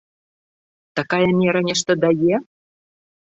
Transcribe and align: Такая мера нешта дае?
Такая 0.99 1.27
мера 1.41 1.61
нешта 1.69 1.91
дае? 2.05 2.35